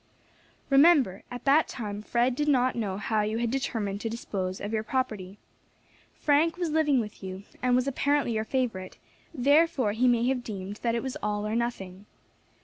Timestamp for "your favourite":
8.31-8.97